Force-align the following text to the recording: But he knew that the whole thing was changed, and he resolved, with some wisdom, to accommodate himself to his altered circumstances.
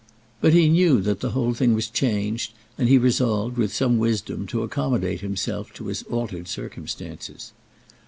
But 0.41 0.53
he 0.53 0.67
knew 0.67 0.99
that 1.01 1.19
the 1.19 1.29
whole 1.29 1.53
thing 1.53 1.75
was 1.75 1.87
changed, 1.87 2.53
and 2.75 2.89
he 2.89 2.97
resolved, 2.97 3.57
with 3.57 3.71
some 3.71 3.99
wisdom, 3.99 4.47
to 4.47 4.63
accommodate 4.63 5.21
himself 5.21 5.71
to 5.75 5.85
his 5.85 6.01
altered 6.09 6.47
circumstances. 6.47 7.51